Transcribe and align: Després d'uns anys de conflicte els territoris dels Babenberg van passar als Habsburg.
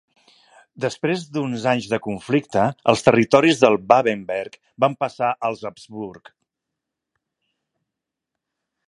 Després 0.85 1.25
d'uns 1.33 1.65
anys 1.71 1.89
de 1.91 1.99
conflicte 2.05 2.63
els 2.93 3.05
territoris 3.07 3.61
dels 3.65 3.83
Babenberg 3.93 4.57
van 4.87 4.97
passar 5.05 5.31
als 5.51 5.63
Habsburg. 5.69 6.35